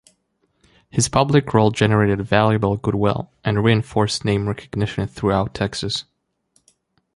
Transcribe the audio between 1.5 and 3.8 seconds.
role generated valuable goodwill and